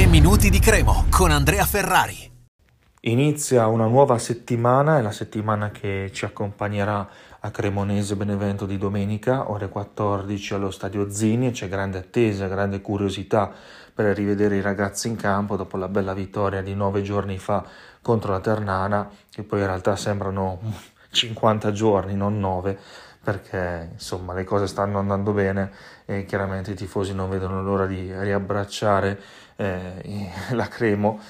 [0.00, 2.32] 3 minuti di Cremo con Andrea Ferrari.
[3.00, 7.06] Inizia una nuova settimana, è la settimana che ci accompagnerà
[7.38, 12.80] a Cremonese Benevento di domenica, ore 14 allo Stadio Zini e c'è grande attesa, grande
[12.80, 13.52] curiosità
[13.92, 17.62] per rivedere i ragazzi in campo dopo la bella vittoria di nove giorni fa
[18.00, 20.60] contro la Ternana, che poi in realtà sembrano
[21.12, 22.78] 50 giorni, non 9,
[23.22, 25.70] perché insomma le cose stanno andando bene
[26.06, 29.20] e chiaramente i tifosi non vedono l'ora di riabbracciare
[29.56, 31.20] eh, la Cremo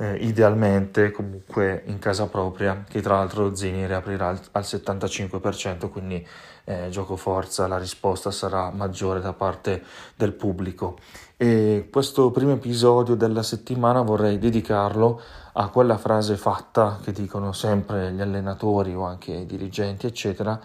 [0.00, 6.24] eh, idealmente comunque in casa propria, che tra l'altro Zini riaprirà al, al 75%, quindi
[6.64, 9.82] eh, gioco forza, la risposta sarà maggiore da parte
[10.14, 10.98] del pubblico.
[11.36, 15.20] E questo primo episodio della settimana vorrei dedicarlo
[15.54, 20.60] a quella frase fatta che dicono sempre gli allenatori o anche i dirigenti, eccetera,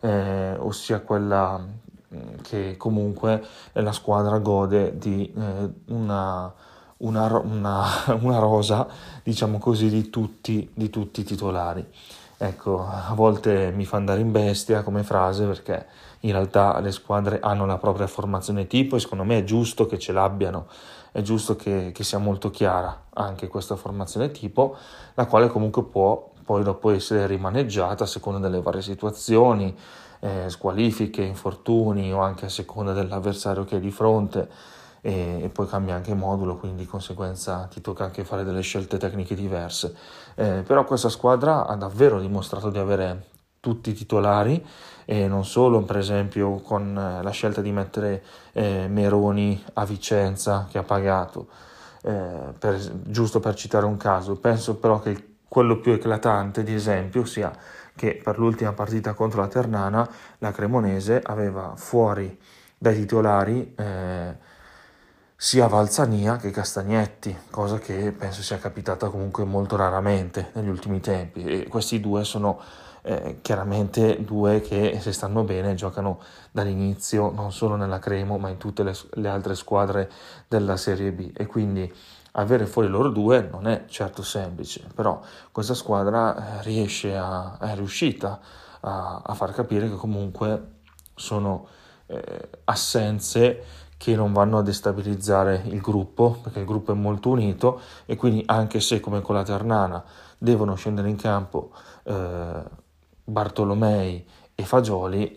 [0.00, 6.52] eh, ossia quella mm, che comunque la squadra gode di eh, una
[6.98, 7.84] una, una,
[8.20, 8.86] una rosa,
[9.22, 11.86] diciamo così, di tutti, di tutti i titolari.
[12.40, 15.86] Ecco, a volte mi fa andare in bestia come frase perché
[16.20, 19.98] in realtà le squadre hanno la propria formazione tipo e secondo me è giusto che
[19.98, 20.68] ce l'abbiano,
[21.10, 24.76] è giusto che, che sia molto chiara anche questa formazione tipo,
[25.14, 29.76] la quale comunque può poi dopo essere rimaneggiata a seconda delle varie situazioni,
[30.20, 34.48] eh, squalifiche, infortuni o anche a seconda dell'avversario che è di fronte
[35.02, 38.96] e, e, poi cambia anche modulo, quindi di conseguenza ti tocca anche fare delle scelte
[38.96, 39.94] tecniche diverse.
[40.36, 43.26] Eh, però questa squadra ha davvero dimostrato di avere
[43.60, 44.64] tutti i titolari
[45.04, 50.66] e non solo per esempio con eh, la scelta di mettere eh, Meroni a Vicenza
[50.70, 51.48] che ha pagato
[52.04, 57.24] eh, per, giusto per citare un caso penso però che quello più eclatante di esempio
[57.24, 57.50] sia
[57.96, 62.38] che per l'ultima partita contro la Ternana la Cremonese aveva fuori
[62.76, 64.36] dai titolari eh,
[65.40, 71.44] sia Valzania che Castagnetti, cosa che penso sia capitata comunque molto raramente negli ultimi tempi.
[71.44, 72.60] E questi due sono
[73.02, 78.56] eh, chiaramente due che se stanno bene giocano dall'inizio non solo nella Cremo ma in
[78.56, 80.10] tutte le, le altre squadre
[80.48, 81.30] della Serie B.
[81.32, 81.94] E quindi
[82.32, 85.20] avere fuori loro due non è certo semplice, però
[85.52, 88.40] questa squadra eh, riesce a, è riuscita
[88.80, 90.80] a, a far capire che comunque
[91.14, 91.68] sono
[92.06, 97.80] eh, assenze che non vanno a destabilizzare il gruppo, perché il gruppo è molto unito
[98.06, 100.02] e quindi anche se come con la Ternana
[100.38, 101.72] devono scendere in campo
[102.04, 102.62] eh,
[103.24, 105.32] Bartolomei e Fagioli,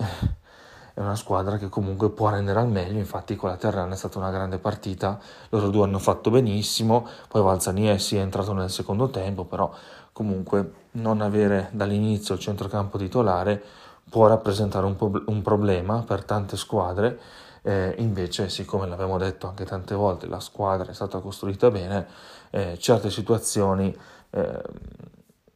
[0.94, 4.19] è una squadra che comunque può rendere al meglio, infatti con la Ternana è stata
[4.19, 5.19] una grande partita,
[5.50, 9.73] loro due hanno fatto benissimo, poi Valzaniesi è entrato nel secondo tempo, però
[10.13, 13.63] comunque non avere dall'inizio il centrocampo titolare
[14.07, 17.19] può rappresentare un, po- un problema per tante squadre
[17.63, 22.07] eh, invece, siccome l'abbiamo detto anche tante volte, la squadra è stata costruita bene,
[22.49, 23.95] eh, certe situazioni
[24.31, 24.61] eh,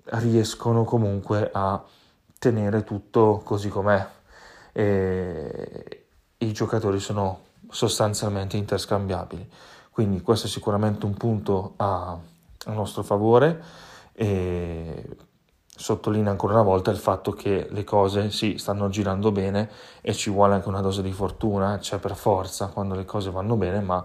[0.04, 1.84] riescono comunque a
[2.38, 4.08] tenere tutto così com'è.
[4.72, 6.06] E
[6.38, 7.40] I giocatori sono
[7.70, 9.50] sostanzialmente interscambiabili.
[9.90, 12.18] Quindi questo è sicuramente un punto a,
[12.66, 13.64] a nostro favore.
[14.14, 15.18] E
[15.78, 19.70] sottolinea ancora una volta il fatto che le cose sì, stanno girando bene
[20.02, 23.56] e ci vuole anche una dose di fortuna, c'è per forza quando le cose vanno
[23.56, 24.04] bene, ma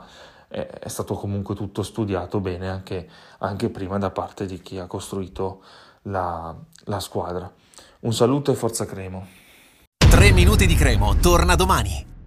[0.49, 3.09] è, è stato comunque tutto studiato bene anche,
[3.39, 5.63] anche, prima da parte di chi ha costruito
[6.03, 6.55] la,
[6.85, 7.51] la squadra.
[8.01, 9.27] Un saluto e forza Cremo.
[9.97, 12.20] 3 minuti di Cremo, torna domani.